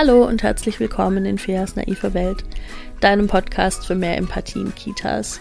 [0.00, 2.44] Hallo und herzlich willkommen in Feas naiver Welt,
[3.00, 5.40] deinem Podcast für mehr Empathie in Kitas.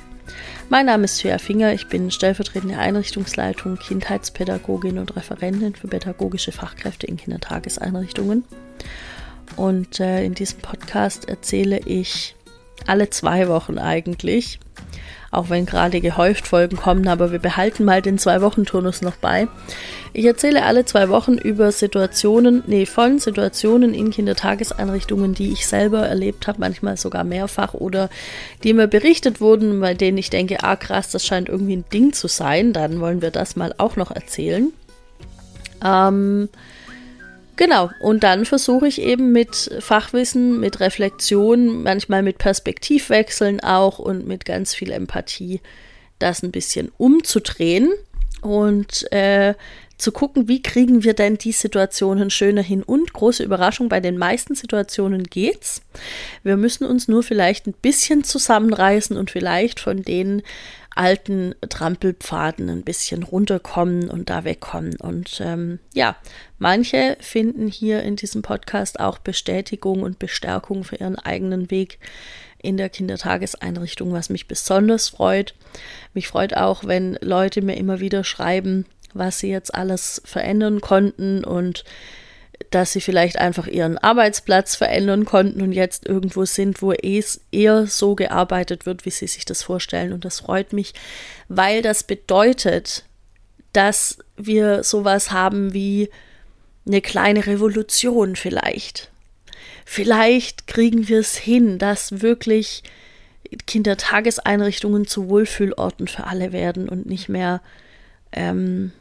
[0.68, 7.06] Mein Name ist Fea Finger, ich bin stellvertretende Einrichtungsleitung, Kindheitspädagogin und Referentin für pädagogische Fachkräfte
[7.06, 8.46] in Kindertageseinrichtungen.
[9.58, 12.36] Und äh, in diesem Podcast erzähle ich
[12.88, 14.60] alle zwei Wochen eigentlich
[15.32, 19.48] auch wenn gerade gehäuft Folgen kommen, aber wir behalten mal den Zwei-Wochen-Turnus noch bei.
[20.14, 26.08] Ich erzähle alle zwei Wochen über Situationen, nee, von Situationen in Kindertageseinrichtungen, die ich selber
[26.08, 28.10] erlebt habe, manchmal sogar mehrfach oder
[28.64, 32.14] die mir berichtet wurden, bei denen ich denke, ah krass, das scheint irgendwie ein Ding
[32.14, 32.74] zu sein.
[32.74, 34.72] Dann wollen wir das mal auch noch erzählen.
[35.84, 36.50] Ähm,
[37.58, 44.28] Genau, und dann versuche ich eben mit Fachwissen, mit Reflexion, manchmal mit Perspektivwechseln auch und
[44.28, 45.60] mit ganz viel Empathie
[46.20, 47.92] das ein bisschen umzudrehen
[48.42, 49.56] und äh,
[49.98, 52.84] zu gucken, wie kriegen wir denn die Situationen schöner hin.
[52.84, 55.82] Und große Überraschung, bei den meisten Situationen geht's.
[56.44, 60.44] Wir müssen uns nur vielleicht ein bisschen zusammenreißen und vielleicht von den
[60.98, 64.96] alten Trampelpfaden ein bisschen runterkommen und da wegkommen.
[64.98, 66.16] Und ähm, ja,
[66.58, 72.00] manche finden hier in diesem Podcast auch Bestätigung und Bestärkung für ihren eigenen Weg
[72.60, 75.54] in der Kindertageseinrichtung, was mich besonders freut.
[76.14, 81.44] Mich freut auch, wenn Leute mir immer wieder schreiben, was sie jetzt alles verändern konnten
[81.44, 81.84] und
[82.72, 87.88] dass sie vielleicht einfach ihren Arbeitsplatz verändern konnten und jetzt irgendwo sind, wo es eher
[87.88, 90.14] so gearbeitet wird, wie sie sich das vorstellen.
[90.14, 90.94] Und das freut mich,
[91.48, 93.06] weil das bedeutet,
[93.74, 96.10] dass wir sowas haben wie
[96.86, 99.12] eine kleine Revolution vielleicht.
[99.86, 102.84] Vielleicht kriegen wir es hin, dass wirklich
[103.66, 107.62] Kindertageseinrichtungen zu Wohlfühlorten für alle werden und nicht mehr
[108.32, 108.92] ähm,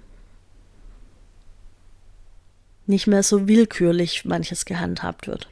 [2.88, 5.48] nicht mehr so willkürlich manches gehandhabt wird.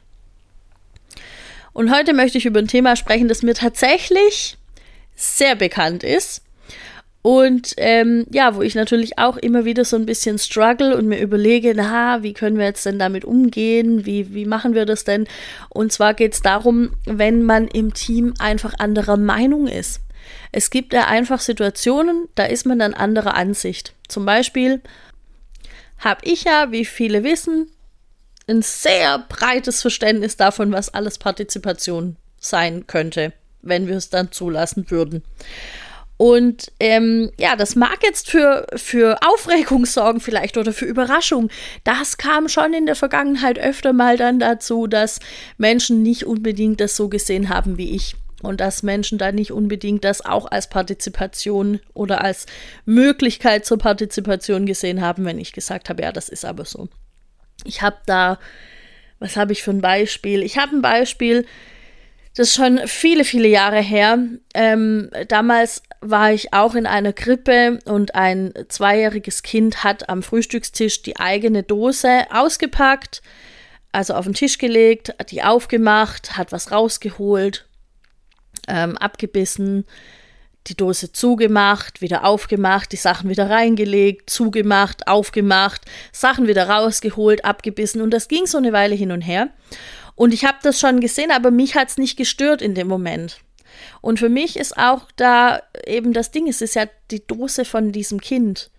[1.73, 4.57] Und heute möchte ich über ein Thema sprechen, das mir tatsächlich
[5.15, 6.41] sehr bekannt ist.
[7.21, 11.19] Und ähm, ja, wo ich natürlich auch immer wieder so ein bisschen struggle und mir
[11.19, 14.05] überlege, na, wie können wir jetzt denn damit umgehen?
[14.05, 15.27] Wie, wie machen wir das denn?
[15.69, 20.01] Und zwar geht es darum, wenn man im Team einfach anderer Meinung ist.
[20.51, 23.93] Es gibt ja einfach Situationen, da ist man dann anderer Ansicht.
[24.07, 24.81] Zum Beispiel
[25.97, 27.71] habe ich ja, wie viele wissen,
[28.47, 34.89] ein sehr breites Verständnis davon, was alles Partizipation sein könnte, wenn wir es dann zulassen
[34.91, 35.23] würden.
[36.17, 41.49] Und ähm, ja, das mag jetzt für, für Aufregung sorgen vielleicht oder für Überraschung.
[41.83, 45.19] Das kam schon in der Vergangenheit öfter mal dann dazu, dass
[45.57, 50.03] Menschen nicht unbedingt das so gesehen haben wie ich und dass Menschen da nicht unbedingt
[50.03, 52.45] das auch als Partizipation oder als
[52.85, 56.87] Möglichkeit zur Partizipation gesehen haben, wenn ich gesagt habe, ja, das ist aber so.
[57.63, 58.39] Ich habe da,
[59.19, 60.43] was habe ich für ein Beispiel?
[60.43, 61.45] Ich habe ein Beispiel,
[62.35, 64.19] das ist schon viele, viele Jahre her.
[64.53, 71.01] Ähm, damals war ich auch in einer Krippe und ein zweijähriges Kind hat am Frühstückstisch
[71.01, 73.21] die eigene Dose ausgepackt,
[73.93, 77.65] also auf den Tisch gelegt, die aufgemacht, hat was rausgeholt
[78.67, 79.85] ähm, abgebissen,
[80.67, 85.81] die Dose zugemacht, wieder aufgemacht, die Sachen wieder reingelegt, zugemacht, aufgemacht,
[86.11, 89.49] Sachen wieder rausgeholt, abgebissen und das ging so eine Weile hin und her.
[90.15, 93.39] Und ich habe das schon gesehen, aber mich hat es nicht gestört in dem Moment.
[94.01, 97.91] Und für mich ist auch da eben das Ding, es ist ja die Dose von
[97.91, 98.71] diesem Kind.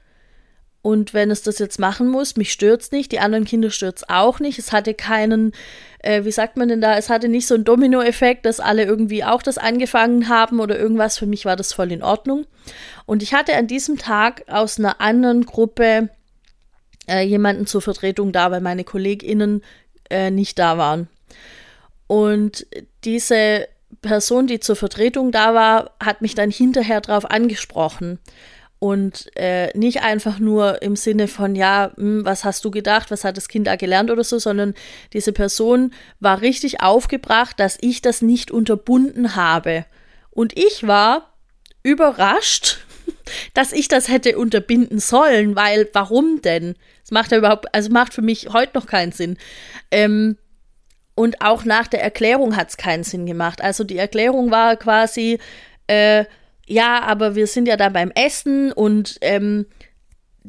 [0.86, 3.96] Und wenn es das jetzt machen muss, mich stört es nicht, die anderen Kinder stört
[3.96, 4.56] es auch nicht.
[4.60, 5.50] Es hatte keinen,
[5.98, 9.24] äh, wie sagt man denn da, es hatte nicht so einen Dominoeffekt, dass alle irgendwie
[9.24, 11.18] auch das angefangen haben oder irgendwas.
[11.18, 12.46] Für mich war das voll in Ordnung.
[13.04, 16.08] Und ich hatte an diesem Tag aus einer anderen Gruppe
[17.08, 19.64] äh, jemanden zur Vertretung da, weil meine KollegInnen
[20.08, 21.08] äh, nicht da waren.
[22.06, 22.64] Und
[23.02, 23.66] diese
[24.02, 28.20] Person, die zur Vertretung da war, hat mich dann hinterher darauf angesprochen
[28.86, 33.10] und äh, nicht einfach nur im Sinne von, ja, mh, hm, was hast du gedacht,
[33.10, 34.74] was hat das Kind da gelernt oder so, sondern
[35.12, 39.86] diese Person war richtig aufgebracht, dass ich das nicht unterbunden habe.
[40.30, 41.34] Und ich war
[41.82, 42.78] überrascht,
[43.54, 46.76] dass ich das hätte unterbinden sollen, weil warum denn?
[47.02, 49.36] Es macht ja überhaupt, also macht für mich heute noch keinen Sinn.
[49.90, 50.36] Ähm,
[51.16, 53.62] und auch nach der Erklärung hat es keinen Sinn gemacht.
[53.62, 55.40] Also die Erklärung war quasi,
[55.88, 56.24] äh,
[56.66, 59.66] ja, aber wir sind ja da beim Essen und ähm,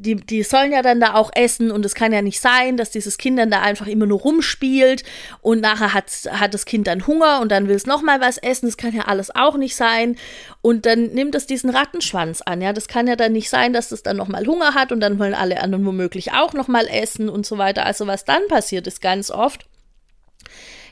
[0.01, 2.91] die, die sollen ja dann da auch essen und es kann ja nicht sein, dass
[2.91, 5.03] dieses Kind dann da einfach immer nur rumspielt
[5.41, 8.67] und nachher hat, hat das Kind dann Hunger und dann will es nochmal was essen.
[8.67, 10.15] Das kann ja alles auch nicht sein.
[10.61, 12.61] Und dann nimmt es diesen Rattenschwanz an.
[12.61, 15.19] Ja, das kann ja dann nicht sein, dass es dann nochmal Hunger hat und dann
[15.19, 17.85] wollen alle anderen womöglich auch nochmal essen und so weiter.
[17.85, 19.65] Also was dann passiert ist ganz oft,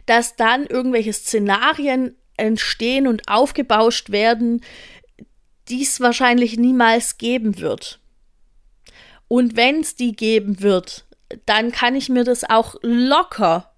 [0.05, 4.61] dass dann irgendwelche Szenarien entstehen und aufgebauscht werden,
[5.69, 7.99] die es wahrscheinlich niemals geben wird.
[9.27, 11.05] Und wenn es die geben wird,
[11.45, 13.74] dann kann ich mir das auch locker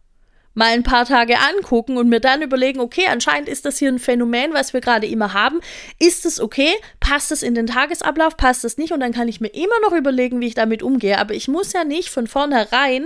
[0.57, 3.99] mal ein paar Tage angucken und mir dann überlegen, okay, anscheinend ist das hier ein
[3.99, 5.59] Phänomen, was wir gerade immer haben.
[5.99, 6.71] Ist es okay?
[6.99, 8.35] Passt es in den Tagesablauf?
[8.37, 8.91] Passt es nicht?
[8.91, 11.19] Und dann kann ich mir immer noch überlegen, wie ich damit umgehe.
[11.19, 13.05] Aber ich muss ja nicht von vornherein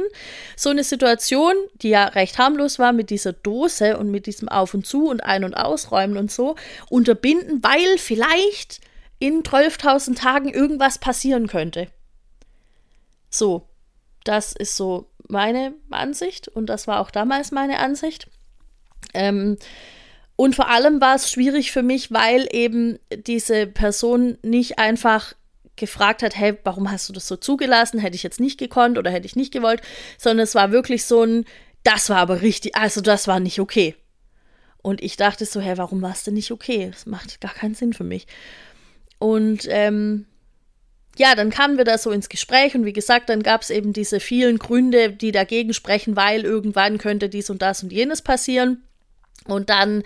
[0.56, 4.74] so eine Situation, die ja recht harmlos war mit dieser Dose und mit diesem Auf
[4.74, 6.56] und Zu und Ein- und Ausräumen und so,
[6.90, 8.80] unterbinden, weil vielleicht
[9.20, 11.88] in 12.000 Tagen irgendwas passieren könnte.
[13.30, 13.68] So,
[14.24, 18.28] das ist so meine Ansicht und das war auch damals meine Ansicht.
[19.14, 19.58] Ähm,
[20.36, 25.34] und vor allem war es schwierig für mich, weil eben diese Person nicht einfach
[25.76, 28.00] gefragt hat, hey, warum hast du das so zugelassen?
[28.00, 29.82] Hätte ich jetzt nicht gekonnt oder hätte ich nicht gewollt,
[30.18, 31.46] sondern es war wirklich so ein,
[31.84, 33.96] das war aber richtig, also das war nicht okay.
[34.82, 36.90] Und ich dachte so, hey, warum war es denn nicht okay?
[36.92, 38.26] Das macht gar keinen Sinn für mich.
[39.20, 40.26] Und ähm,
[41.18, 43.94] ja, dann kamen wir da so ins Gespräch und wie gesagt, dann gab es eben
[43.94, 48.84] diese vielen Gründe, die dagegen sprechen, weil irgendwann könnte dies und das und jenes passieren.
[49.46, 50.04] Und dann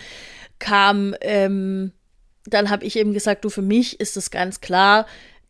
[0.58, 1.92] kam, ähm,
[2.44, 5.06] dann habe ich eben gesagt, du, für mich ist es ganz klar,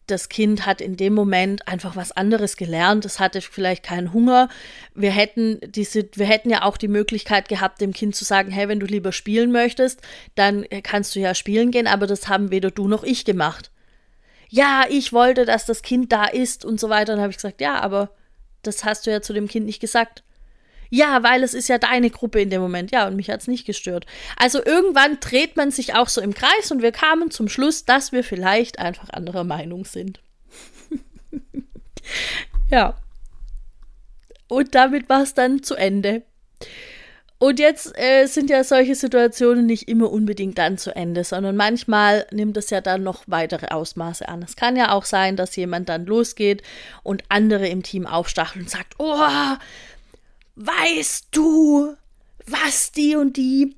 [0.07, 3.05] das Kind hat in dem Moment einfach was anderes gelernt.
[3.05, 4.49] Es hatte vielleicht keinen Hunger.
[4.95, 8.69] Wir hätten diese, wir hätten ja auch die Möglichkeit gehabt, dem Kind zu sagen, hey,
[8.69, 10.01] wenn du lieber spielen möchtest,
[10.37, 13.73] dann kannst du ja spielen gehen, aber das haben weder du noch ich gemacht
[14.49, 17.15] ja, ich wollte, dass das Kind da ist und so weiter.
[17.15, 18.11] Und habe ich gesagt, ja, aber
[18.63, 20.23] das hast du ja zu dem Kind nicht gesagt.
[20.89, 22.93] Ja, weil es ist ja deine Gruppe in dem Moment.
[22.93, 24.07] Ja, und mich hat es nicht gestört.
[24.37, 28.13] Also irgendwann dreht man sich auch so im Kreis und wir kamen zum Schluss, dass
[28.13, 30.21] wir vielleicht einfach anderer Meinung sind.
[32.71, 32.97] ja.
[34.49, 36.23] Und damit war es dann zu Ende.
[37.39, 42.27] Und jetzt äh, sind ja solche Situationen nicht immer unbedingt dann zu Ende, sondern manchmal
[42.31, 44.43] nimmt es ja dann noch weitere Ausmaße an.
[44.43, 46.63] Es kann ja auch sein, dass jemand dann losgeht
[47.03, 49.19] und andere im Team aufstachelt und sagt, oh,
[50.57, 51.95] weißt du,
[52.47, 53.77] was die und die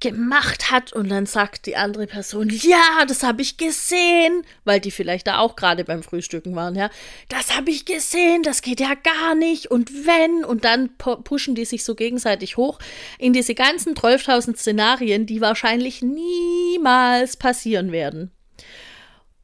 [0.00, 4.90] gemacht hat und dann sagt die andere Person, ja, das habe ich gesehen, weil die
[4.90, 6.90] vielleicht da auch gerade beim Frühstücken waren, ja.
[7.28, 11.64] Das habe ich gesehen, das geht ja gar nicht und wenn und dann pushen die
[11.64, 12.78] sich so gegenseitig hoch
[13.18, 18.30] in diese ganzen 12.000 Szenarien, die wahrscheinlich niemals passieren werden.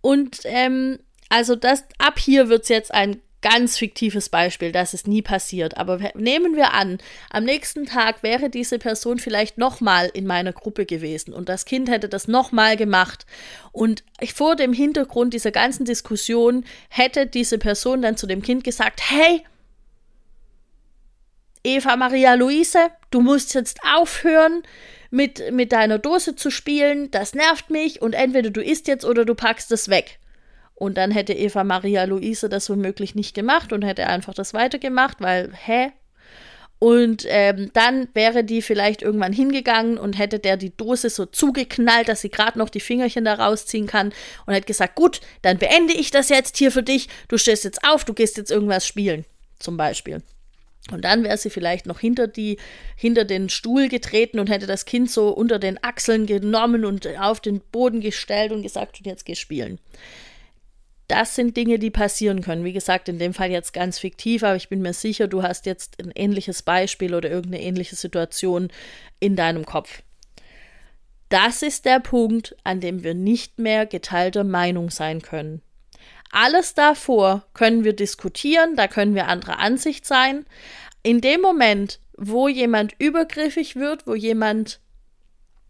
[0.03, 0.99] Und ähm,
[1.31, 5.77] also das ab hier wird es jetzt ein ganz fiktives Beispiel, das ist nie passiert.
[5.77, 6.99] Aber nehmen wir an,
[7.31, 11.91] am nächsten Tag wäre diese Person vielleicht nochmal in meiner Gruppe gewesen und das Kind
[11.91, 13.27] hätte das nochmal gemacht.
[13.73, 14.05] Und
[14.35, 19.44] vor dem Hintergrund dieser ganzen Diskussion hätte diese Person dann zu dem Kind gesagt, hey,
[21.65, 24.62] Eva Maria Luise, du musst jetzt aufhören,
[25.12, 29.27] mit, mit deiner Dose zu spielen, das nervt mich und entweder du isst jetzt oder
[29.27, 30.19] du packst es weg.
[30.82, 35.20] Und dann hätte Eva Maria Luise das womöglich nicht gemacht und hätte einfach das weitergemacht,
[35.20, 35.93] weil, hä?
[36.81, 42.08] Und ähm, dann wäre die vielleicht irgendwann hingegangen und hätte der die Dose so zugeknallt,
[42.08, 44.12] dass sie gerade noch die Fingerchen da rausziehen kann
[44.44, 47.08] und hätte gesagt, gut, dann beende ich das jetzt hier für dich.
[47.29, 49.24] Du stehst jetzt auf, du gehst jetzt irgendwas spielen,
[49.60, 50.20] zum Beispiel.
[50.91, 52.58] Und dann wäre sie vielleicht noch hinter die,
[52.96, 57.39] hinter den Stuhl getreten und hätte das Kind so unter den Achseln genommen und auf
[57.39, 59.79] den Boden gestellt und gesagt, und jetzt geh spielen
[61.13, 62.65] das sind Dinge, die passieren können.
[62.65, 65.67] Wie gesagt, in dem Fall jetzt ganz fiktiv, aber ich bin mir sicher, du hast
[65.67, 68.73] jetzt ein ähnliches Beispiel oder irgendeine ähnliche Situation
[69.21, 70.03] in deinem Kopf.
[71.29, 75.61] Das ist der Punkt, an dem wir nicht mehr geteilter Meinung sein können.
[76.31, 80.47] Alles davor können wir diskutieren, da können wir anderer Ansicht sein.
[81.03, 84.81] In dem Moment, wo jemand übergriffig wird, wo jemand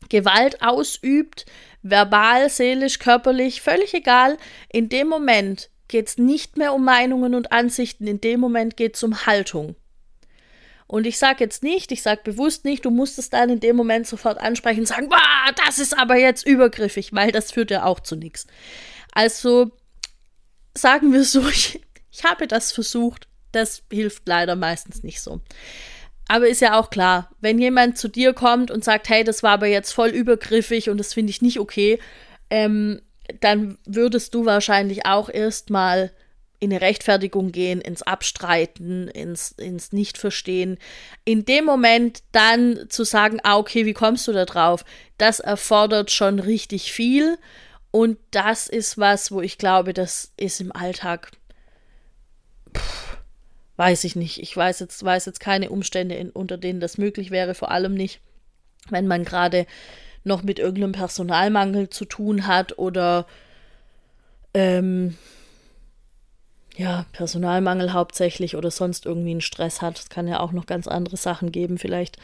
[0.09, 1.47] Gewalt ausübt,
[1.83, 4.37] verbal, seelisch, körperlich, völlig egal.
[4.73, 8.97] In dem Moment geht es nicht mehr um Meinungen und Ansichten, in dem Moment geht
[8.97, 9.77] es um Haltung.
[10.87, 13.77] Und ich sage jetzt nicht, ich sage bewusst nicht, du musst es dann in dem
[13.77, 17.85] Moment sofort ansprechen und sagen, bah, das ist aber jetzt übergriffig, weil das führt ja
[17.85, 18.47] auch zu nichts.
[19.13, 19.71] Also
[20.77, 25.41] sagen wir so, ich, ich habe das versucht, das hilft leider meistens nicht so.
[26.33, 29.51] Aber ist ja auch klar, wenn jemand zu dir kommt und sagt, hey, das war
[29.51, 31.99] aber jetzt voll übergriffig und das finde ich nicht okay,
[32.49, 33.03] ähm,
[33.41, 36.11] dann würdest du wahrscheinlich auch erstmal
[36.59, 40.79] in eine Rechtfertigung gehen, ins Abstreiten, ins, ins Nicht-Verstehen.
[41.27, 44.87] In dem Moment dann zu sagen, ah, okay, wie kommst du da drauf?
[45.19, 47.37] Das erfordert schon richtig viel.
[47.91, 51.31] Und das ist was, wo ich glaube, das ist im Alltag.
[52.75, 53.12] Pff,
[53.77, 54.41] weiß ich nicht.
[54.41, 57.95] Ich weiß jetzt, weiß jetzt keine Umstände, in, unter denen das möglich wäre, vor allem
[57.95, 58.21] nicht,
[58.91, 59.67] wenn man gerade
[60.25, 63.27] noch mit irgendeinem Personalmangel zu tun hat oder
[64.55, 65.17] ähm,
[66.77, 69.99] ja, Personalmangel hauptsächlich oder sonst irgendwie einen Stress hat.
[69.99, 71.79] Es kann ja auch noch ganz andere Sachen geben.
[71.79, 72.17] Vielleicht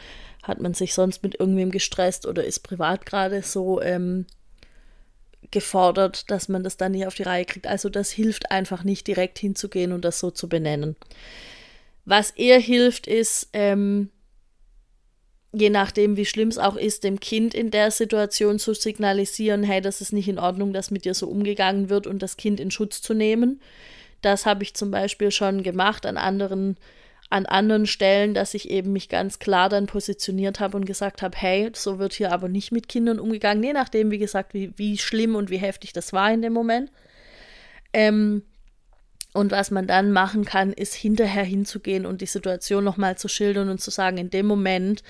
[0.43, 4.25] hat man sich sonst mit irgendwem gestresst oder ist privat gerade so ähm,
[5.51, 7.67] gefordert, dass man das dann nicht auf die Reihe kriegt.
[7.67, 10.95] Also das hilft einfach nicht direkt hinzugehen und das so zu benennen.
[12.05, 14.09] Was eher hilft, ist, ähm,
[15.51, 19.81] je nachdem, wie schlimm es auch ist, dem Kind in der Situation zu signalisieren, hey,
[19.81, 22.71] das ist nicht in Ordnung, dass mit dir so umgegangen wird und das Kind in
[22.71, 23.61] Schutz zu nehmen.
[24.21, 26.77] Das habe ich zum Beispiel schon gemacht an anderen,
[27.29, 31.37] an anderen Stellen, dass ich eben mich ganz klar dann positioniert habe und gesagt habe,
[31.37, 34.97] hey, so wird hier aber nicht mit Kindern umgegangen, je nachdem, wie gesagt, wie, wie
[34.97, 36.91] schlimm und wie heftig das war in dem Moment.
[37.93, 38.43] Ähm,
[39.33, 43.69] und was man dann machen kann, ist hinterher hinzugehen und die Situation nochmal zu schildern
[43.69, 45.03] und zu sagen, in dem Moment,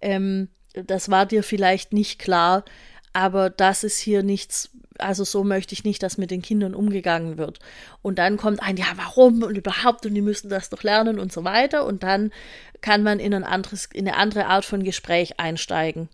[0.00, 2.64] ähm, das war dir vielleicht nicht klar,
[3.12, 7.38] aber das ist hier nichts, also so möchte ich nicht, dass mit den Kindern umgegangen
[7.38, 7.58] wird.
[8.02, 11.32] Und dann kommt ein, ja, warum und überhaupt und die müssen das doch lernen und
[11.32, 11.84] so weiter.
[11.86, 12.32] Und dann
[12.80, 16.08] kann man in ein anderes, in eine andere Art von Gespräch einsteigen.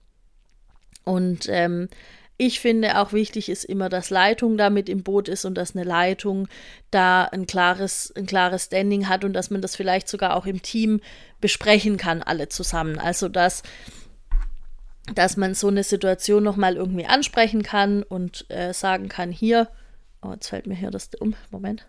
[1.05, 1.89] Und ähm,
[2.39, 5.75] ich finde auch wichtig ist immer, dass Leitung da mit im Boot ist und dass
[5.75, 6.49] eine Leitung
[6.91, 10.61] da ein klares, ein klares Standing hat und dass man das vielleicht sogar auch im
[10.61, 11.01] Team
[11.41, 12.99] besprechen kann, alle zusammen.
[12.99, 13.63] Also dass,
[15.15, 19.69] dass man so eine Situation nochmal irgendwie ansprechen kann und äh, sagen kann, hier,
[20.23, 21.87] oh, jetzt fällt mir hier das um, Moment.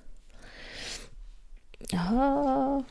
[1.91, 2.83] Ja.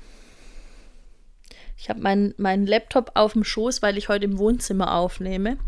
[1.76, 5.58] Ich habe meinen mein Laptop auf dem Schoß, weil ich heute im Wohnzimmer aufnehme.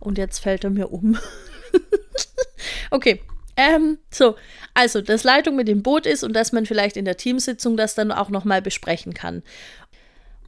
[0.00, 1.18] Und jetzt fällt er mir um.
[2.90, 3.22] okay.
[3.56, 4.36] Ähm, so,
[4.74, 7.96] also, dass Leitung mit dem Boot ist und dass man vielleicht in der Teamsitzung das
[7.96, 9.42] dann auch nochmal besprechen kann.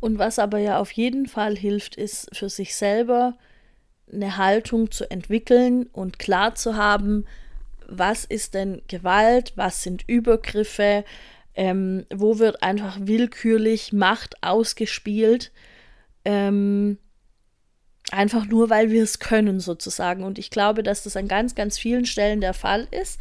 [0.01, 3.37] Und was aber ja auf jeden Fall hilft, ist für sich selber
[4.13, 7.27] eine Haltung zu entwickeln und klar zu haben,
[7.87, 11.05] was ist denn Gewalt, was sind Übergriffe,
[11.55, 15.53] ähm, wo wird einfach willkürlich Macht ausgespielt.
[16.25, 16.99] Ähm,
[18.11, 20.25] Einfach nur, weil wir es können, sozusagen.
[20.25, 23.21] Und ich glaube, dass das an ganz, ganz vielen Stellen der Fall ist.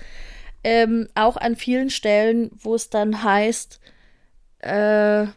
[0.64, 3.80] Ähm, auch an vielen Stellen, wo es dann heißt,
[4.60, 5.28] äh,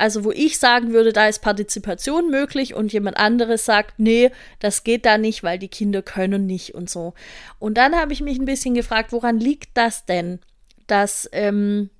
[0.00, 4.82] also wo ich sagen würde, da ist Partizipation möglich und jemand anderes sagt, nee, das
[4.82, 7.12] geht da nicht, weil die Kinder können nicht und so.
[7.58, 10.38] Und dann habe ich mich ein bisschen gefragt, woran liegt das denn,
[10.86, 11.90] dass, ähm,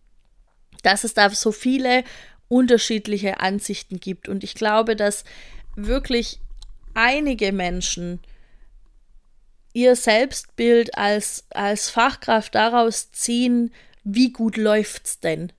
[0.83, 2.04] dass es da so viele
[2.49, 4.30] unterschiedliche Ansichten gibt.
[4.30, 5.25] Und ich glaube, dass
[5.76, 6.40] wirklich
[6.95, 8.21] einige Menschen
[9.75, 13.73] ihr Selbstbild als, als Fachkraft daraus ziehen,
[14.04, 15.52] wie gut läuft's denn?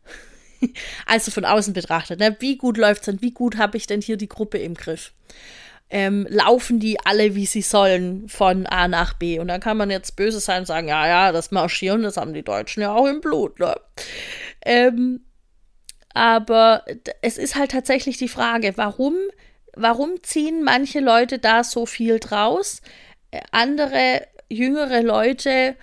[1.05, 2.35] also von außen betrachtet, ne?
[2.39, 3.21] wie gut läuft's denn?
[3.21, 5.13] Wie gut habe ich denn hier die Gruppe im Griff?
[5.89, 9.39] Ähm, laufen die alle, wie sie sollen, von A nach B?
[9.39, 12.33] Und dann kann man jetzt böse sein und sagen, ja, ja, das Marschieren, das haben
[12.33, 13.59] die Deutschen ja auch im Blut.
[13.59, 13.75] Ne?
[14.65, 15.25] Ähm,
[16.13, 16.85] aber
[17.21, 19.15] es ist halt tatsächlich die Frage, warum
[19.75, 22.81] warum ziehen manche Leute da so viel draus,
[23.31, 25.75] äh, andere jüngere Leute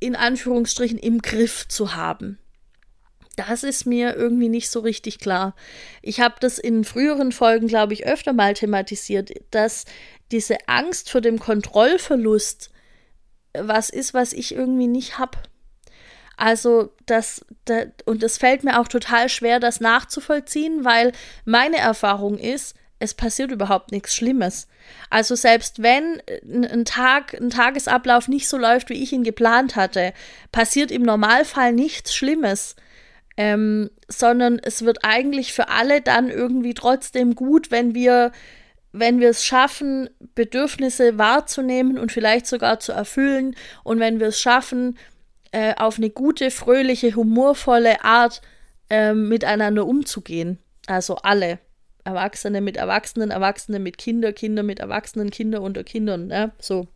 [0.00, 2.38] in Anführungsstrichen im Griff zu haben?
[3.38, 5.54] Das ist mir irgendwie nicht so richtig klar.
[6.02, 9.84] Ich habe das in früheren Folgen, glaube ich, öfter mal thematisiert, dass
[10.32, 12.70] diese Angst vor dem Kontrollverlust
[13.54, 15.38] was ist, was ich irgendwie nicht habe.
[16.36, 21.12] Also das, das, und es fällt mir auch total schwer, das nachzuvollziehen, weil
[21.44, 24.66] meine Erfahrung ist, es passiert überhaupt nichts Schlimmes.
[25.10, 30.12] Also selbst wenn ein Tag, ein Tagesablauf nicht so läuft, wie ich ihn geplant hatte,
[30.50, 32.74] passiert im Normalfall nichts Schlimmes.
[33.40, 38.32] Ähm, sondern es wird eigentlich für alle dann irgendwie trotzdem gut, wenn wir,
[38.90, 43.54] wenn wir es schaffen, Bedürfnisse wahrzunehmen und vielleicht sogar zu erfüllen
[43.84, 44.98] und wenn wir es schaffen,
[45.52, 48.42] äh, auf eine gute, fröhliche, humorvolle Art
[48.90, 50.58] äh, miteinander umzugehen.
[50.88, 51.60] Also alle.
[52.02, 56.50] Erwachsene mit Erwachsenen, Erwachsene mit Kindern, Kinder mit Erwachsenen, Kinder unter Kindern, ne?
[56.58, 56.88] So.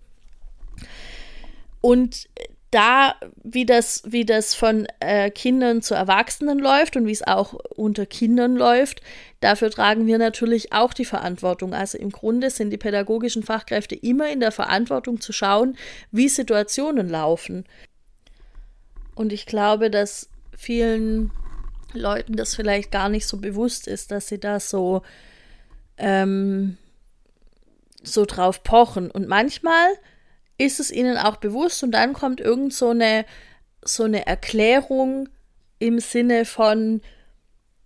[1.80, 2.28] Und
[2.72, 3.14] da,
[3.44, 8.06] wie das, wie das von äh, Kindern zu Erwachsenen läuft und wie es auch unter
[8.06, 9.02] Kindern läuft,
[9.40, 11.74] dafür tragen wir natürlich auch die Verantwortung.
[11.74, 15.76] Also im Grunde sind die pädagogischen Fachkräfte immer in der Verantwortung zu schauen,
[16.10, 17.66] wie Situationen laufen.
[19.14, 21.30] Und ich glaube, dass vielen
[21.92, 25.02] Leuten das vielleicht gar nicht so bewusst ist, dass sie da so,
[25.98, 26.78] ähm,
[28.02, 29.10] so drauf pochen.
[29.10, 29.88] Und manchmal
[30.64, 33.24] ist es ihnen auch bewusst und dann kommt irgend so eine,
[33.84, 35.28] so eine Erklärung,
[35.82, 37.00] im Sinne von,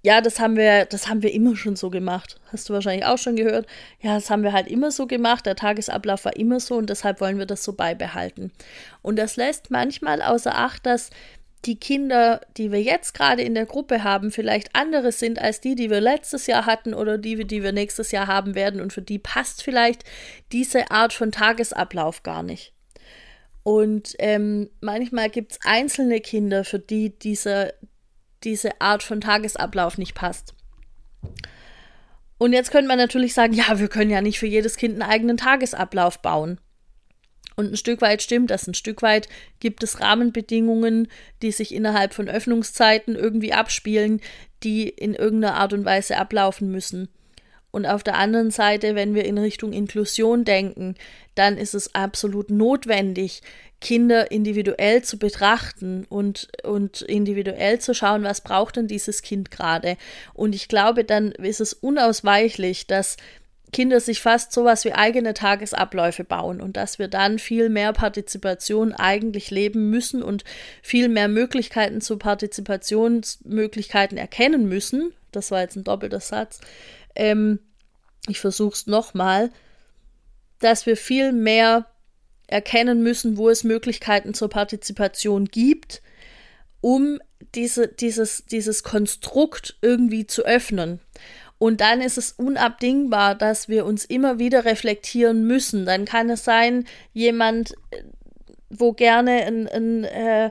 [0.02, 2.38] ja, das haben wir, das haben wir immer schon so gemacht.
[2.52, 3.66] Hast du wahrscheinlich auch schon gehört.
[4.00, 5.46] Ja, das haben wir halt immer so gemacht.
[5.46, 8.52] Der Tagesablauf war immer so und deshalb wollen wir das so beibehalten.
[9.02, 11.10] Und das lässt manchmal außer Acht, dass
[11.66, 15.74] die Kinder, die wir jetzt gerade in der Gruppe haben, vielleicht andere sind als die,
[15.74, 18.80] die wir letztes Jahr hatten oder die, die wir nächstes Jahr haben werden.
[18.80, 20.04] Und für die passt vielleicht
[20.52, 22.72] diese Art von Tagesablauf gar nicht.
[23.62, 27.74] Und ähm, manchmal gibt es einzelne Kinder, für die diese,
[28.44, 30.54] diese Art von Tagesablauf nicht passt.
[32.38, 35.10] Und jetzt könnte man natürlich sagen, ja, wir können ja nicht für jedes Kind einen
[35.10, 36.60] eigenen Tagesablauf bauen.
[37.56, 38.68] Und ein Stück weit stimmt das.
[38.68, 39.28] Ein Stück weit
[39.60, 41.08] gibt es Rahmenbedingungen,
[41.42, 44.20] die sich innerhalb von Öffnungszeiten irgendwie abspielen,
[44.62, 47.08] die in irgendeiner Art und Weise ablaufen müssen.
[47.70, 50.94] Und auf der anderen Seite, wenn wir in Richtung Inklusion denken,
[51.34, 53.42] dann ist es absolut notwendig,
[53.80, 59.98] Kinder individuell zu betrachten und, und individuell zu schauen, was braucht denn dieses Kind gerade.
[60.32, 63.18] Und ich glaube, dann ist es unausweichlich, dass
[63.72, 68.92] Kinder sich fast sowas wie eigene Tagesabläufe bauen und dass wir dann viel mehr Partizipation
[68.92, 70.44] eigentlich leben müssen und
[70.82, 75.12] viel mehr Möglichkeiten zu Partizipationsmöglichkeiten erkennen müssen.
[75.32, 76.60] Das war jetzt ein doppelter Satz.
[77.14, 77.60] Ähm,
[78.28, 79.50] ich versuche es nochmal,
[80.60, 81.86] dass wir viel mehr
[82.46, 86.02] erkennen müssen, wo es Möglichkeiten zur Partizipation gibt,
[86.80, 87.18] um
[87.54, 91.00] diese, dieses, dieses Konstrukt irgendwie zu öffnen.
[91.58, 95.86] Und dann ist es unabdingbar, dass wir uns immer wieder reflektieren müssen.
[95.86, 98.02] Dann kann es sein, jemand, äh,
[98.68, 100.50] wo gerne ein, ein, äh,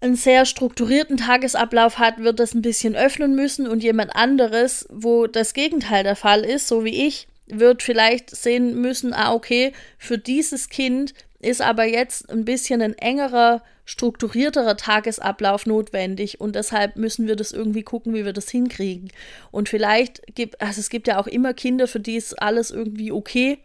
[0.00, 5.26] einen sehr strukturierten Tagesablauf hat, wird das ein bisschen öffnen müssen und jemand anderes, wo
[5.26, 10.18] das Gegenteil der Fall ist, so wie ich, wird vielleicht sehen müssen, ah, okay, für
[10.18, 17.26] dieses Kind ist aber jetzt ein bisschen ein engerer, strukturierterer Tagesablauf notwendig und deshalb müssen
[17.26, 19.10] wir das irgendwie gucken, wie wir das hinkriegen.
[19.50, 23.12] Und vielleicht gibt, also es gibt ja auch immer Kinder, für die ist alles irgendwie
[23.12, 23.58] okay.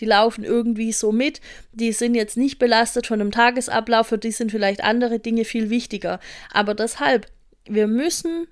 [0.00, 1.40] Die laufen irgendwie so mit.
[1.72, 5.70] Die sind jetzt nicht belastet von einem Tagesablauf, für die sind vielleicht andere Dinge viel
[5.70, 6.20] wichtiger.
[6.52, 7.26] Aber deshalb,
[7.68, 8.46] wir müssen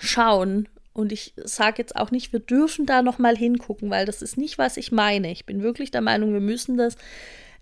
[0.00, 4.38] schauen, und ich sage jetzt auch nicht, wir dürfen da nochmal hingucken, weil das ist
[4.38, 5.30] nicht, was ich meine.
[5.30, 6.96] Ich bin wirklich der Meinung, wir müssen das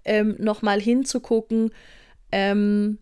[0.05, 1.71] ähm, nochmal hinzugucken,
[2.33, 2.99] ähm,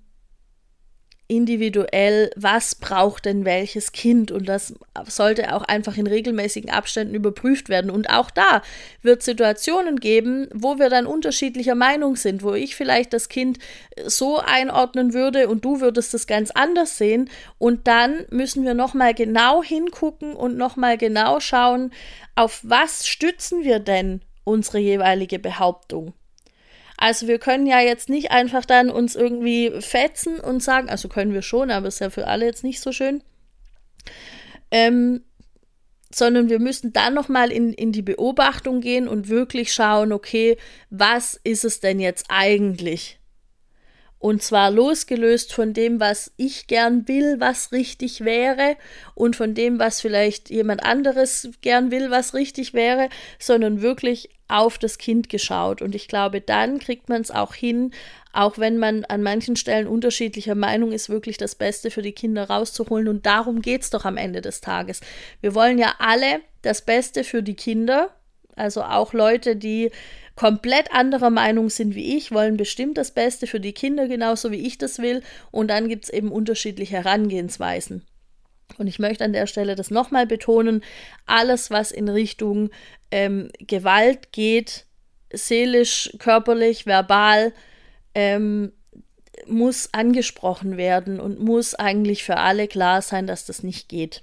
[1.32, 4.74] individuell, was braucht denn welches Kind und das
[5.06, 7.90] sollte auch einfach in regelmäßigen Abständen überprüft werden.
[7.90, 8.60] Und auch da
[9.00, 13.58] wird Situationen geben, wo wir dann unterschiedlicher Meinung sind, wo ich vielleicht das Kind
[14.04, 19.14] so einordnen würde und du würdest es ganz anders sehen und dann müssen wir nochmal
[19.14, 21.92] genau hingucken und nochmal genau schauen,
[22.34, 26.12] auf was stützen wir denn unsere jeweilige Behauptung.
[27.02, 31.34] Also wir können ja jetzt nicht einfach dann uns irgendwie fetzen und sagen, also können
[31.34, 33.24] wir schon, aber ist ja für alle jetzt nicht so schön.
[34.70, 35.24] Ähm,
[36.14, 40.56] sondern wir müssen dann nochmal in, in die Beobachtung gehen und wirklich schauen, okay,
[40.90, 43.18] was ist es denn jetzt eigentlich?
[44.22, 48.76] Und zwar losgelöst von dem, was ich gern will, was richtig wäre,
[49.16, 53.08] und von dem, was vielleicht jemand anderes gern will, was richtig wäre,
[53.40, 55.82] sondern wirklich auf das Kind geschaut.
[55.82, 57.90] Und ich glaube, dann kriegt man es auch hin,
[58.32, 62.44] auch wenn man an manchen Stellen unterschiedlicher Meinung ist, wirklich das Beste für die Kinder
[62.44, 63.08] rauszuholen.
[63.08, 65.00] Und darum geht es doch am Ende des Tages.
[65.40, 68.14] Wir wollen ja alle das Beste für die Kinder,
[68.54, 69.90] also auch Leute, die
[70.36, 74.66] komplett anderer Meinung sind wie ich, wollen bestimmt das Beste für die Kinder genauso wie
[74.66, 75.22] ich das will.
[75.50, 78.04] Und dann gibt es eben unterschiedliche Herangehensweisen.
[78.78, 80.82] Und ich möchte an der Stelle das nochmal betonen,
[81.26, 82.70] alles, was in Richtung
[83.10, 84.86] ähm, Gewalt geht,
[85.32, 87.52] seelisch, körperlich, verbal,
[88.14, 88.72] ähm,
[89.46, 94.22] muss angesprochen werden und muss eigentlich für alle klar sein, dass das nicht geht.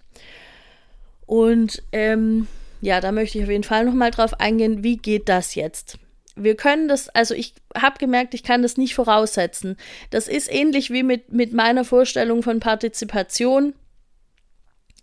[1.26, 2.48] Und ähm,
[2.82, 5.98] ja, da möchte ich auf jeden Fall nochmal drauf eingehen, wie geht das jetzt?
[6.36, 9.76] Wir können das, also ich habe gemerkt, ich kann das nicht voraussetzen.
[10.10, 13.74] Das ist ähnlich wie mit, mit meiner Vorstellung von Partizipation,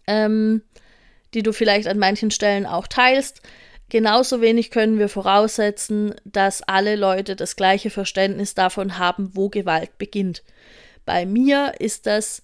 [0.07, 0.63] ähm,
[1.35, 3.43] die du vielleicht an manchen Stellen auch teilst.
[3.91, 9.99] Genauso wenig können wir voraussetzen, dass alle Leute das gleiche Verständnis davon haben, wo Gewalt
[9.99, 10.43] beginnt.
[11.05, 12.43] Bei mir ist das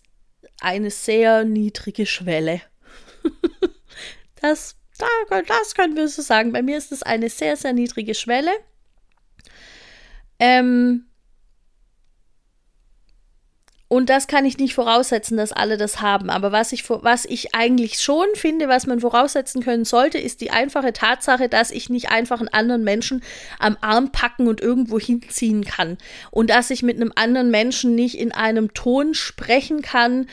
[0.61, 2.61] eine sehr niedrige Schwelle.
[4.40, 4.77] das
[5.47, 6.53] das können wir so sagen.
[6.53, 8.51] Bei mir ist es eine sehr, sehr niedrige Schwelle.
[10.38, 11.07] Ähm
[13.93, 16.31] Und das kann ich nicht voraussetzen, dass alle das haben.
[16.31, 20.51] Aber was ich, was ich eigentlich schon finde, was man voraussetzen können sollte, ist die
[20.51, 23.23] einfache Tatsache, dass ich nicht einfach einen anderen Menschen
[23.59, 25.99] am Arm packen und irgendwo hinziehen kann.
[26.31, 30.27] Und dass ich mit einem anderen Menschen nicht in einem Ton sprechen kann,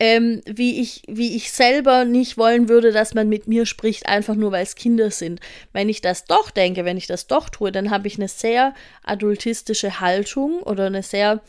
[0.00, 4.34] ähm, wie, ich, wie ich selber nicht wollen würde, dass man mit mir spricht, einfach
[4.34, 5.40] nur weil es Kinder sind.
[5.72, 8.74] Wenn ich das doch denke, wenn ich das doch tue, dann habe ich eine sehr
[9.04, 11.42] adultistische Haltung oder eine sehr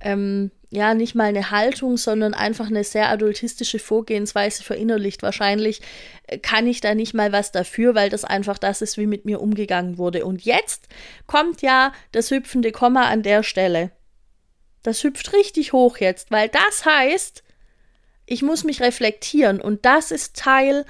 [0.00, 5.22] ähm, ja, nicht mal eine Haltung, sondern einfach eine sehr adultistische Vorgehensweise verinnerlicht.
[5.22, 5.80] Wahrscheinlich
[6.26, 9.24] äh, kann ich da nicht mal was dafür, weil das einfach das ist, wie mit
[9.24, 10.24] mir umgegangen wurde.
[10.24, 10.88] Und jetzt
[11.26, 13.90] kommt ja das hüpfende Komma an der Stelle.
[14.82, 17.42] Das hüpft richtig hoch jetzt, weil das heißt,
[18.26, 20.84] ich muss mich reflektieren und das ist Teil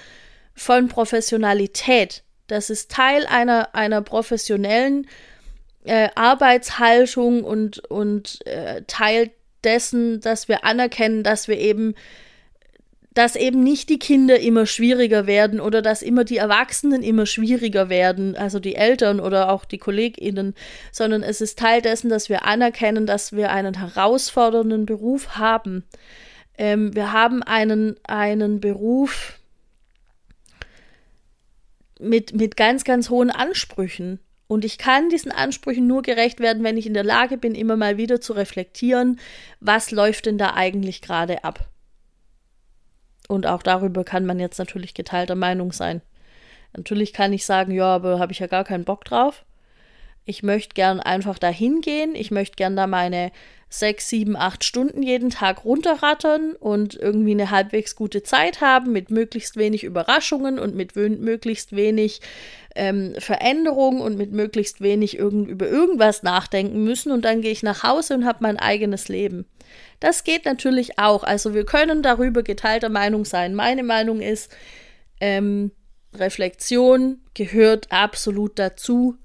[0.54, 2.22] von Professionalität.
[2.46, 5.06] Das ist Teil einer, einer professionellen
[5.84, 9.30] äh, Arbeitshaltung und, und äh, Teil
[9.64, 11.94] dessen, dass wir anerkennen, dass wir eben,
[13.12, 17.88] dass eben nicht die Kinder immer schwieriger werden oder dass immer die Erwachsenen immer schwieriger
[17.88, 20.54] werden, also die Eltern oder auch die KollegInnen,
[20.92, 25.84] sondern es ist Teil dessen, dass wir anerkennen, dass wir einen herausfordernden Beruf haben.
[26.58, 29.38] Ähm, wir haben einen, einen Beruf
[31.98, 34.20] mit, mit ganz, ganz hohen Ansprüchen.
[34.48, 37.76] Und ich kann diesen Ansprüchen nur gerecht werden, wenn ich in der Lage bin, immer
[37.76, 39.18] mal wieder zu reflektieren,
[39.60, 41.68] was läuft denn da eigentlich gerade ab.
[43.28, 46.00] Und auch darüber kann man jetzt natürlich geteilter Meinung sein.
[46.76, 49.44] Natürlich kann ich sagen, ja, aber habe ich ja gar keinen Bock drauf.
[50.24, 52.14] Ich möchte gern einfach dahin gehen.
[52.14, 53.32] Ich möchte gern da meine
[53.68, 59.10] sechs, sieben, acht Stunden jeden Tag runterrattern und irgendwie eine halbwegs gute Zeit haben mit
[59.10, 62.20] möglichst wenig Überraschungen und mit möglichst wenig
[62.76, 67.62] ähm, Veränderung und mit möglichst wenig irgend über irgendwas nachdenken müssen und dann gehe ich
[67.62, 69.46] nach Hause und habe mein eigenes Leben.
[69.98, 71.24] Das geht natürlich auch.
[71.24, 73.54] Also wir können darüber geteilter Meinung sein.
[73.54, 74.54] Meine Meinung ist,
[75.20, 75.72] ähm,
[76.14, 79.16] Reflexion gehört absolut dazu.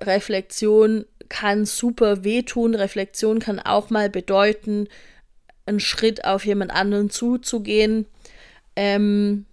[0.00, 2.74] Reflexion kann super wehtun.
[2.74, 4.88] Reflexion kann auch mal bedeuten,
[5.66, 8.06] einen Schritt auf jemand anderen zuzugehen.
[8.76, 9.46] Ähm,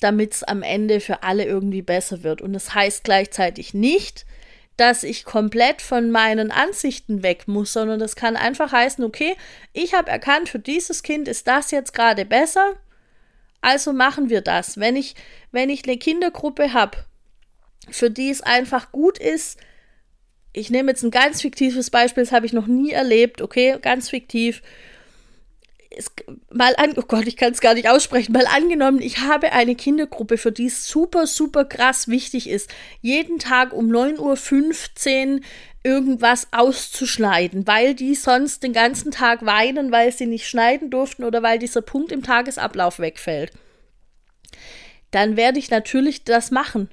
[0.00, 2.42] damit es am Ende für alle irgendwie besser wird.
[2.42, 4.26] Und das heißt gleichzeitig nicht,
[4.76, 9.36] dass ich komplett von meinen Ansichten weg muss, sondern das kann einfach heißen, okay,
[9.72, 12.74] ich habe erkannt, für dieses Kind ist das jetzt gerade besser,
[13.62, 14.78] also machen wir das.
[14.78, 15.14] Wenn ich,
[15.50, 16.98] wenn ich eine Kindergruppe habe,
[17.90, 19.58] für die es einfach gut ist,
[20.56, 24.08] ich nehme jetzt ein ganz fiktives Beispiel, das habe ich noch nie erlebt, okay, ganz
[24.08, 24.62] fiktiv.
[25.90, 26.10] Es,
[26.50, 29.74] mal an, oh Gott, ich kann es gar nicht aussprechen, mal angenommen, ich habe eine
[29.74, 32.70] Kindergruppe, für die es super, super krass wichtig ist,
[33.02, 35.40] jeden Tag um 9.15 Uhr
[35.84, 41.42] irgendwas auszuschneiden, weil die sonst den ganzen Tag weinen, weil sie nicht schneiden durften oder
[41.42, 43.52] weil dieser Punkt im Tagesablauf wegfällt.
[45.10, 46.88] Dann werde ich natürlich das machen,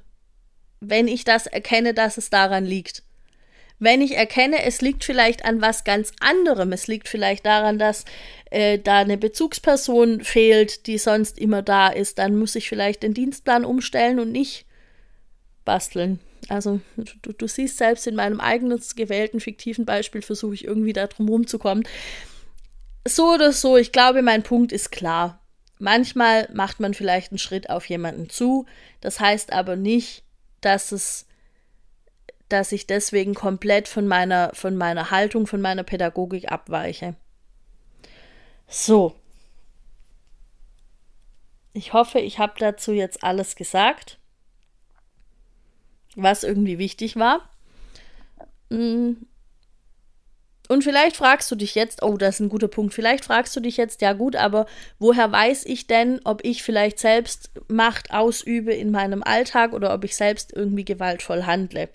[0.90, 3.04] wenn ich das erkenne, dass es daran liegt.
[3.80, 8.06] Wenn ich erkenne, es liegt vielleicht an was ganz anderem, es liegt vielleicht daran, dass
[8.52, 13.14] äh, da eine Bezugsperson fehlt, die sonst immer da ist, dann muss ich vielleicht den
[13.14, 14.66] Dienstplan umstellen und nicht
[15.66, 16.20] basteln.
[16.50, 21.08] Also du, du siehst selbst in meinem eigenen gewählten fiktiven Beispiel versuche ich irgendwie da
[21.08, 21.86] drum rumzukommen.
[23.08, 25.42] So oder so, ich glaube, mein Punkt ist klar.
[25.80, 28.66] Manchmal macht man vielleicht einen Schritt auf jemanden zu,
[29.02, 30.23] das heißt aber nicht,
[30.66, 31.28] dass es
[32.50, 37.16] dass ich deswegen komplett von meiner, von meiner Haltung, von meiner Pädagogik abweiche.
[38.68, 39.16] So.
[41.74, 44.20] Ich hoffe, ich habe dazu jetzt alles gesagt,
[46.16, 47.50] was irgendwie wichtig war.
[50.74, 53.60] Und vielleicht fragst du dich jetzt, oh, das ist ein guter Punkt, vielleicht fragst du
[53.60, 54.66] dich jetzt, ja gut, aber
[54.98, 60.04] woher weiß ich denn, ob ich vielleicht selbst Macht ausübe in meinem Alltag oder ob
[60.04, 61.90] ich selbst irgendwie gewaltvoll handle?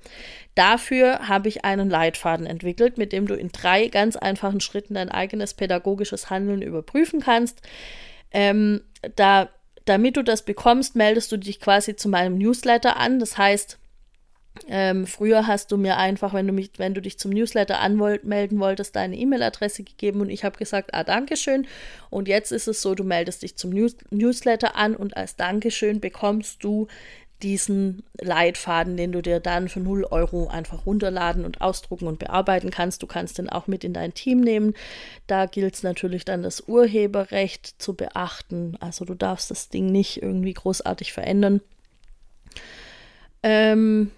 [0.54, 5.08] Dafür habe ich einen Leitfaden entwickelt, mit dem du in drei ganz einfachen Schritten dein
[5.08, 7.62] eigenes pädagogisches Handeln überprüfen kannst.
[8.30, 8.82] Ähm,
[9.16, 9.48] da,
[9.86, 13.18] damit du das bekommst, meldest du dich quasi zu meinem Newsletter an.
[13.18, 13.76] Das heißt,
[14.66, 18.58] ähm, früher hast du mir einfach, wenn du mich, wenn du dich zum Newsletter anmelden
[18.58, 21.66] wolltest, deine E-Mail-Adresse gegeben und ich habe gesagt, ah, Dankeschön.
[22.11, 26.00] Und jetzt ist es so, du meldest dich zum News Newsletter an und als Dankeschön
[26.00, 26.88] bekommst du
[27.42, 32.70] diesen Leitfaden, den du dir dann für 0 Euro einfach runterladen und ausdrucken und bearbeiten
[32.70, 33.02] kannst.
[33.02, 34.74] Du kannst den auch mit in dein Team nehmen.
[35.28, 38.76] Da gilt es natürlich dann das Urheberrecht zu beachten.
[38.80, 41.61] Also du darfst das Ding nicht irgendwie großartig verändern.
[43.44, 44.11] Ähm,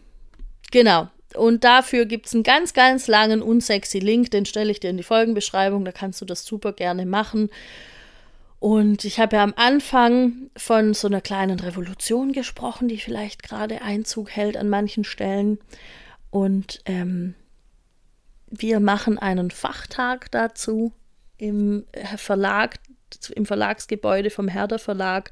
[0.70, 1.08] Genau.
[1.34, 4.96] und dafür gibt es einen ganz, ganz langen, unsexy Link, den stelle ich dir in
[4.96, 7.50] die Folgenbeschreibung, da kannst du das super gerne machen.
[8.60, 13.80] Und ich habe ja am Anfang von so einer kleinen Revolution gesprochen, die vielleicht gerade
[13.80, 15.58] Einzug hält an manchen Stellen.
[16.28, 17.34] Und ähm,
[18.50, 20.92] wir machen einen Fachtag dazu
[21.38, 22.78] im Verlag,
[23.34, 25.30] im Verlagsgebäude vom Herder Verlag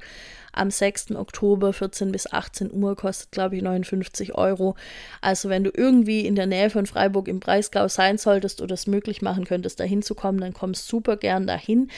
[0.53, 1.11] am 6.
[1.11, 4.75] Oktober 14 bis 18 Uhr, kostet glaube ich 59 Euro.
[5.21, 8.87] Also wenn du irgendwie in der Nähe von Freiburg im Breisgau sein solltest oder es
[8.87, 11.89] möglich machen könntest, da hinzukommen, dann kommst super gern dahin,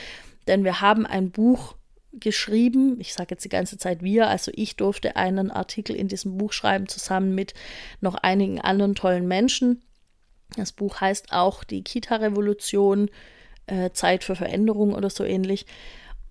[0.47, 1.75] denn wir haben ein Buch
[2.13, 2.99] geschrieben.
[2.99, 6.51] Ich sage jetzt die ganze Zeit wir, also ich durfte einen Artikel in diesem Buch
[6.51, 7.53] schreiben, zusammen mit
[8.01, 9.81] noch einigen anderen tollen Menschen.
[10.57, 13.09] Das Buch heißt auch die Kita-Revolution,
[13.67, 15.65] äh, Zeit für Veränderung oder so ähnlich.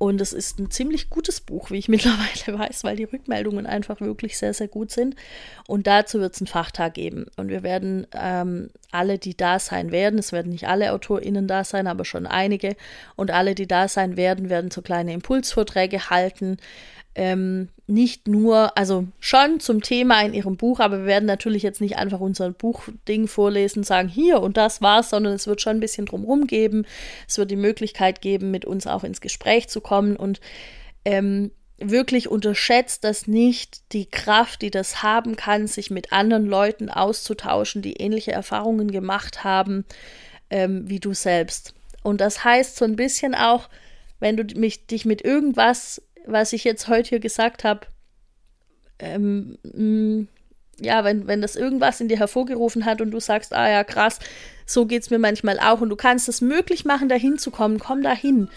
[0.02, 4.00] Und es ist ein ziemlich gutes Buch, wie ich mittlerweile weiß, weil die Rückmeldungen einfach
[4.00, 5.14] wirklich sehr, sehr gut sind.
[5.68, 7.26] Und dazu wird es einen Fachtag geben.
[7.36, 11.64] Und wir werden ähm, alle, die da sein werden, es werden nicht alle AutorInnen da
[11.64, 12.76] sein, aber schon einige.
[13.14, 16.56] Und alle, die da sein werden, werden so kleine Impulsvorträge halten
[17.14, 21.80] ähm, nicht nur, also schon zum Thema in ihrem Buch, aber wir werden natürlich jetzt
[21.80, 25.80] nicht einfach unser Buchding vorlesen, sagen hier und das war's, sondern es wird schon ein
[25.80, 26.86] bisschen drumherum geben.
[27.28, 30.40] Es wird die Möglichkeit geben, mit uns auch ins Gespräch zu kommen und
[31.04, 36.90] ähm, wirklich unterschätzt das nicht die Kraft, die das haben kann, sich mit anderen Leuten
[36.90, 39.84] auszutauschen, die ähnliche Erfahrungen gemacht haben
[40.50, 41.74] ähm, wie du selbst.
[42.02, 43.68] Und das heißt so ein bisschen auch,
[44.18, 47.86] wenn du mich, dich mit irgendwas was ich jetzt heute hier gesagt habe,
[48.98, 50.28] ähm, mm,
[50.80, 54.18] ja, wenn, wenn das irgendwas in dir hervorgerufen hat und du sagst, ah ja, krass,
[54.66, 57.78] so geht es mir manchmal auch und du kannst es möglich machen, dahin zu kommen,
[57.78, 58.48] komm dahin,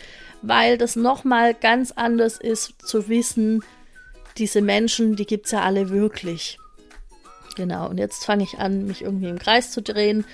[0.41, 3.63] weil das nochmal ganz anders ist zu wissen,
[4.37, 6.57] diese Menschen, die gibt es ja alle wirklich.
[7.55, 10.25] Genau, und jetzt fange ich an, mich irgendwie im Kreis zu drehen.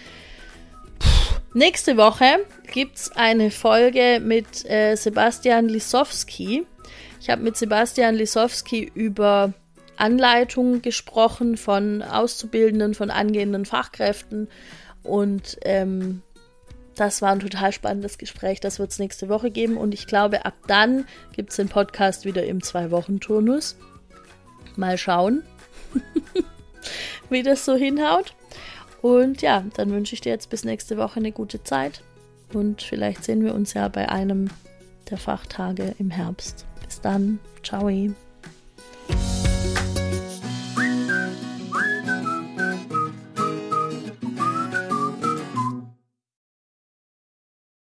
[1.53, 6.65] Nächste Woche gibt es eine Folge mit äh, Sebastian Lisowski.
[7.19, 9.53] Ich habe mit Sebastian Lisowski über
[9.97, 14.47] Anleitungen gesprochen von Auszubildenden, von angehenden Fachkräften
[15.03, 16.21] und ähm,
[16.95, 18.59] das war ein total spannendes Gespräch.
[18.59, 22.25] Das wird es nächste Woche geben und ich glaube, ab dann gibt es den Podcast
[22.25, 23.77] wieder im Zwei-Wochen-Turnus.
[24.75, 25.43] Mal schauen,
[27.29, 28.35] wie das so hinhaut.
[29.01, 32.01] Und ja, dann wünsche ich dir jetzt bis nächste Woche eine gute Zeit
[32.53, 34.49] und vielleicht sehen wir uns ja bei einem
[35.09, 36.65] der Fachtage im Herbst
[37.01, 37.39] dann.
[37.63, 37.89] Ciao.